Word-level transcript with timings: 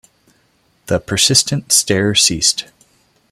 The 0.87 0.99
persistent 0.99 1.71
stare 1.71 2.15
ceased. 2.15 2.65